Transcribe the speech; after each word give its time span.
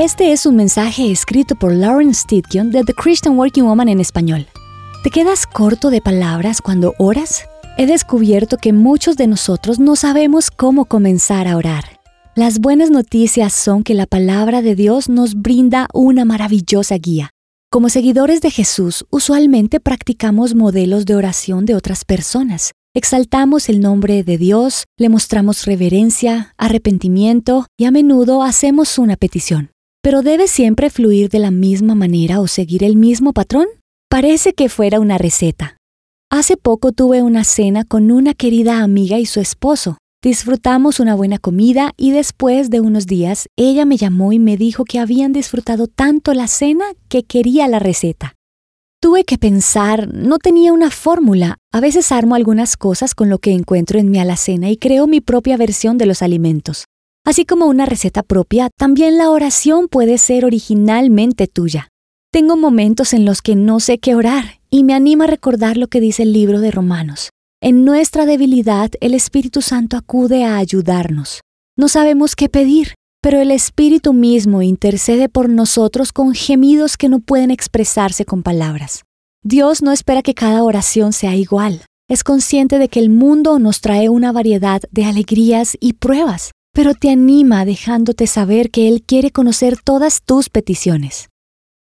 Este 0.00 0.30
es 0.30 0.46
un 0.46 0.54
mensaje 0.54 1.10
escrito 1.10 1.56
por 1.56 1.74
Lauren 1.74 2.14
Stitkion 2.14 2.70
de 2.70 2.84
The 2.84 2.94
Christian 2.94 3.36
Working 3.36 3.64
Woman 3.64 3.88
en 3.88 3.98
español. 3.98 4.46
¿Te 5.02 5.10
quedas 5.10 5.44
corto 5.44 5.90
de 5.90 6.00
palabras 6.00 6.62
cuando 6.62 6.94
oras? 6.98 7.42
He 7.78 7.86
descubierto 7.86 8.58
que 8.58 8.72
muchos 8.72 9.16
de 9.16 9.26
nosotros 9.26 9.80
no 9.80 9.96
sabemos 9.96 10.52
cómo 10.52 10.84
comenzar 10.84 11.48
a 11.48 11.56
orar. 11.56 11.98
Las 12.36 12.60
buenas 12.60 12.92
noticias 12.92 13.52
son 13.52 13.82
que 13.82 13.94
la 13.94 14.06
palabra 14.06 14.62
de 14.62 14.76
Dios 14.76 15.08
nos 15.08 15.34
brinda 15.34 15.88
una 15.92 16.24
maravillosa 16.24 16.96
guía. 16.96 17.30
Como 17.68 17.88
seguidores 17.88 18.40
de 18.40 18.52
Jesús, 18.52 19.04
usualmente 19.10 19.80
practicamos 19.80 20.54
modelos 20.54 21.06
de 21.06 21.16
oración 21.16 21.66
de 21.66 21.74
otras 21.74 22.04
personas. 22.04 22.70
Exaltamos 22.94 23.68
el 23.68 23.80
nombre 23.80 24.22
de 24.22 24.38
Dios, 24.38 24.84
le 24.96 25.08
mostramos 25.08 25.66
reverencia, 25.66 26.54
arrepentimiento 26.56 27.66
y 27.76 27.86
a 27.86 27.90
menudo 27.90 28.44
hacemos 28.44 28.96
una 28.98 29.16
petición. 29.16 29.72
Pero 30.02 30.22
¿debe 30.22 30.46
siempre 30.46 30.90
fluir 30.90 31.28
de 31.28 31.40
la 31.40 31.50
misma 31.50 31.94
manera 31.94 32.40
o 32.40 32.46
seguir 32.46 32.84
el 32.84 32.96
mismo 32.96 33.32
patrón? 33.32 33.66
Parece 34.08 34.52
que 34.52 34.68
fuera 34.68 35.00
una 35.00 35.18
receta. 35.18 35.76
Hace 36.30 36.56
poco 36.56 36.92
tuve 36.92 37.22
una 37.22 37.44
cena 37.44 37.84
con 37.84 38.10
una 38.10 38.34
querida 38.34 38.82
amiga 38.82 39.18
y 39.18 39.26
su 39.26 39.40
esposo. 39.40 39.98
Disfrutamos 40.22 41.00
una 41.00 41.14
buena 41.14 41.38
comida 41.38 41.92
y 41.96 42.10
después 42.10 42.70
de 42.70 42.80
unos 42.80 43.06
días 43.06 43.48
ella 43.56 43.84
me 43.84 43.96
llamó 43.96 44.32
y 44.32 44.38
me 44.38 44.56
dijo 44.56 44.84
que 44.84 44.98
habían 44.98 45.32
disfrutado 45.32 45.86
tanto 45.86 46.34
la 46.34 46.48
cena 46.48 46.84
que 47.08 47.22
quería 47.22 47.68
la 47.68 47.78
receta. 47.78 48.34
Tuve 49.00 49.24
que 49.24 49.38
pensar, 49.38 50.12
no 50.12 50.38
tenía 50.38 50.72
una 50.72 50.90
fórmula. 50.90 51.56
A 51.72 51.80
veces 51.80 52.10
armo 52.10 52.34
algunas 52.34 52.76
cosas 52.76 53.14
con 53.14 53.28
lo 53.30 53.38
que 53.38 53.52
encuentro 53.52 54.00
en 54.00 54.10
mi 54.10 54.18
alacena 54.18 54.70
y 54.70 54.76
creo 54.76 55.06
mi 55.06 55.20
propia 55.20 55.56
versión 55.56 55.98
de 55.98 56.06
los 56.06 56.20
alimentos. 56.20 56.86
Así 57.24 57.44
como 57.44 57.66
una 57.66 57.86
receta 57.86 58.22
propia, 58.22 58.70
también 58.78 59.18
la 59.18 59.30
oración 59.30 59.88
puede 59.88 60.18
ser 60.18 60.44
originalmente 60.44 61.46
tuya. 61.46 61.88
Tengo 62.32 62.56
momentos 62.56 63.14
en 63.14 63.24
los 63.24 63.42
que 63.42 63.56
no 63.56 63.80
sé 63.80 63.98
qué 63.98 64.14
orar 64.14 64.60
y 64.70 64.84
me 64.84 64.94
anima 64.94 65.24
a 65.24 65.28
recordar 65.28 65.76
lo 65.76 65.88
que 65.88 66.00
dice 66.00 66.22
el 66.24 66.32
libro 66.32 66.60
de 66.60 66.70
Romanos. 66.70 67.30
En 67.60 67.84
nuestra 67.84 68.26
debilidad 68.26 68.90
el 69.00 69.14
Espíritu 69.14 69.62
Santo 69.62 69.96
acude 69.96 70.44
a 70.44 70.58
ayudarnos. 70.58 71.40
No 71.76 71.88
sabemos 71.88 72.36
qué 72.36 72.48
pedir, 72.48 72.94
pero 73.20 73.40
el 73.40 73.50
Espíritu 73.50 74.12
mismo 74.12 74.62
intercede 74.62 75.28
por 75.28 75.48
nosotros 75.48 76.12
con 76.12 76.34
gemidos 76.34 76.96
que 76.96 77.08
no 77.08 77.18
pueden 77.18 77.50
expresarse 77.50 78.24
con 78.24 78.42
palabras. 78.42 79.04
Dios 79.42 79.82
no 79.82 79.92
espera 79.92 80.22
que 80.22 80.34
cada 80.34 80.62
oración 80.62 81.12
sea 81.12 81.34
igual. 81.34 81.84
Es 82.08 82.24
consciente 82.24 82.78
de 82.78 82.88
que 82.88 83.00
el 83.00 83.10
mundo 83.10 83.58
nos 83.58 83.80
trae 83.80 84.08
una 84.08 84.32
variedad 84.32 84.82
de 84.90 85.04
alegrías 85.04 85.76
y 85.80 85.94
pruebas, 85.94 86.52
pero 86.72 86.94
te 86.94 87.10
anima 87.10 87.64
dejándote 87.64 88.26
saber 88.26 88.70
que 88.70 88.88
Él 88.88 89.02
quiere 89.02 89.30
conocer 89.30 89.76
todas 89.82 90.22
tus 90.22 90.48
peticiones. 90.48 91.28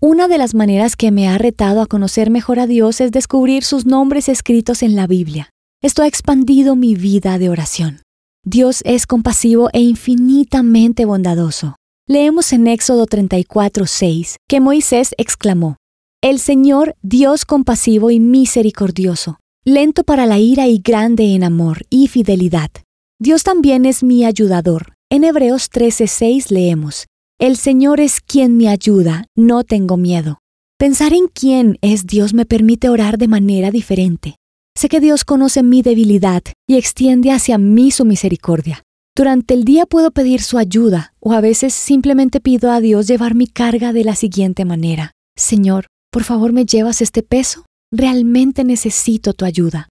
Una 0.00 0.28
de 0.28 0.38
las 0.38 0.54
maneras 0.54 0.96
que 0.96 1.10
me 1.10 1.28
ha 1.28 1.36
retado 1.36 1.82
a 1.82 1.86
conocer 1.86 2.30
mejor 2.30 2.58
a 2.58 2.66
Dios 2.66 3.00
es 3.00 3.12
descubrir 3.12 3.64
sus 3.64 3.84
nombres 3.84 4.28
escritos 4.28 4.82
en 4.82 4.96
la 4.96 5.06
Biblia. 5.06 5.50
Esto 5.82 6.02
ha 6.02 6.06
expandido 6.06 6.74
mi 6.74 6.94
vida 6.94 7.38
de 7.38 7.50
oración. 7.50 8.00
Dios 8.42 8.80
es 8.86 9.06
compasivo 9.06 9.68
e 9.74 9.80
infinitamente 9.80 11.04
bondadoso. 11.04 11.76
Leemos 12.08 12.52
en 12.54 12.66
Éxodo 12.66 13.04
34, 13.04 13.86
6 13.86 14.36
que 14.48 14.60
Moisés 14.60 15.14
exclamó, 15.18 15.76
El 16.22 16.38
Señor, 16.38 16.96
Dios 17.02 17.44
compasivo 17.44 18.10
y 18.10 18.18
misericordioso, 18.18 19.38
lento 19.64 20.02
para 20.02 20.24
la 20.24 20.38
ira 20.38 20.66
y 20.66 20.78
grande 20.78 21.34
en 21.34 21.44
amor 21.44 21.82
y 21.90 22.08
fidelidad. 22.08 22.70
Dios 23.22 23.42
también 23.42 23.84
es 23.84 24.02
mi 24.02 24.24
ayudador. 24.24 24.94
En 25.10 25.24
Hebreos 25.24 25.68
13:6 25.70 26.50
leemos, 26.50 27.04
el 27.38 27.58
Señor 27.58 28.00
es 28.00 28.22
quien 28.22 28.56
me 28.56 28.68
ayuda, 28.68 29.26
no 29.36 29.62
tengo 29.62 29.98
miedo. 29.98 30.38
Pensar 30.78 31.12
en 31.12 31.26
quién 31.28 31.76
es 31.82 32.06
Dios 32.06 32.32
me 32.32 32.46
permite 32.46 32.88
orar 32.88 33.18
de 33.18 33.28
manera 33.28 33.70
diferente. 33.70 34.36
Sé 34.74 34.88
que 34.88 35.00
Dios 35.00 35.26
conoce 35.26 35.62
mi 35.62 35.82
debilidad 35.82 36.42
y 36.66 36.78
extiende 36.78 37.30
hacia 37.30 37.58
mí 37.58 37.90
su 37.90 38.06
misericordia. 38.06 38.84
Durante 39.14 39.52
el 39.52 39.64
día 39.64 39.84
puedo 39.84 40.12
pedir 40.12 40.40
su 40.40 40.56
ayuda 40.56 41.12
o 41.20 41.34
a 41.34 41.42
veces 41.42 41.74
simplemente 41.74 42.40
pido 42.40 42.70
a 42.70 42.80
Dios 42.80 43.06
llevar 43.06 43.34
mi 43.34 43.46
carga 43.46 43.92
de 43.92 44.04
la 44.04 44.14
siguiente 44.14 44.64
manera. 44.64 45.12
Señor, 45.36 45.88
por 46.10 46.24
favor 46.24 46.54
me 46.54 46.64
llevas 46.64 47.02
este 47.02 47.22
peso. 47.22 47.66
Realmente 47.92 48.64
necesito 48.64 49.34
tu 49.34 49.44
ayuda. 49.44 49.90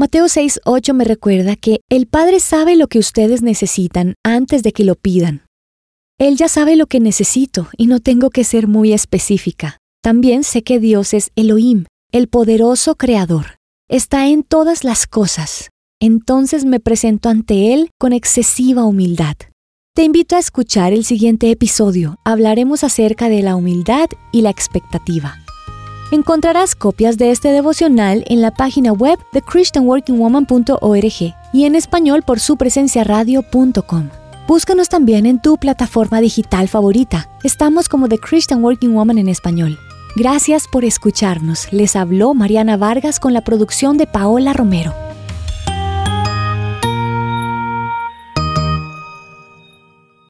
Mateo 0.00 0.26
6:8 0.26 0.94
me 0.94 1.02
recuerda 1.02 1.56
que 1.56 1.80
el 1.90 2.06
Padre 2.06 2.38
sabe 2.38 2.76
lo 2.76 2.86
que 2.86 3.00
ustedes 3.00 3.42
necesitan 3.42 4.14
antes 4.24 4.62
de 4.62 4.70
que 4.70 4.84
lo 4.84 4.94
pidan. 4.94 5.42
Él 6.20 6.36
ya 6.36 6.46
sabe 6.46 6.76
lo 6.76 6.86
que 6.86 7.00
necesito 7.00 7.68
y 7.76 7.88
no 7.88 7.98
tengo 7.98 8.30
que 8.30 8.44
ser 8.44 8.68
muy 8.68 8.92
específica. 8.92 9.78
También 10.00 10.44
sé 10.44 10.62
que 10.62 10.78
Dios 10.78 11.14
es 11.14 11.32
Elohim, 11.34 11.86
el 12.12 12.28
poderoso 12.28 12.94
creador. 12.94 13.56
Está 13.88 14.28
en 14.28 14.44
todas 14.44 14.84
las 14.84 15.08
cosas. 15.08 15.70
Entonces 16.00 16.64
me 16.64 16.78
presento 16.78 17.28
ante 17.28 17.74
Él 17.74 17.90
con 17.98 18.12
excesiva 18.12 18.84
humildad. 18.84 19.34
Te 19.96 20.04
invito 20.04 20.36
a 20.36 20.38
escuchar 20.38 20.92
el 20.92 21.04
siguiente 21.04 21.50
episodio. 21.50 22.18
Hablaremos 22.24 22.84
acerca 22.84 23.28
de 23.28 23.42
la 23.42 23.56
humildad 23.56 24.06
y 24.30 24.42
la 24.42 24.50
expectativa. 24.50 25.34
Encontrarás 26.10 26.74
copias 26.74 27.18
de 27.18 27.30
este 27.30 27.52
devocional 27.52 28.24
en 28.28 28.40
la 28.40 28.50
página 28.50 28.92
web 28.92 29.18
de 29.34 29.42
christianworkingwoman.org 29.42 31.34
y 31.52 31.64
en 31.64 31.74
español 31.74 32.22
por 32.22 32.40
su 32.40 32.56
presencia 32.56 33.04
radio.com. 33.04 34.08
Búscanos 34.46 34.88
también 34.88 35.26
en 35.26 35.38
tu 35.38 35.58
plataforma 35.58 36.20
digital 36.20 36.68
favorita. 36.68 37.28
Estamos 37.44 37.90
como 37.90 38.08
The 38.08 38.18
Christian 38.18 38.64
Working 38.64 38.94
Woman 38.94 39.18
en 39.18 39.28
español. 39.28 39.78
Gracias 40.16 40.66
por 40.66 40.86
escucharnos. 40.86 41.70
Les 41.74 41.94
habló 41.94 42.32
Mariana 42.32 42.78
Vargas 42.78 43.20
con 43.20 43.34
la 43.34 43.42
producción 43.42 43.98
de 43.98 44.06
Paola 44.06 44.54
Romero. 44.54 44.94